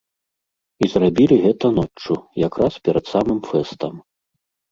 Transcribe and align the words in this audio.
І 0.85 0.87
зрабілі 0.93 1.35
гэта 1.43 1.65
ноччу, 1.75 2.13
якраз 2.47 2.73
перад 2.89 3.05
самым 3.13 3.39
фэстам. 3.51 3.93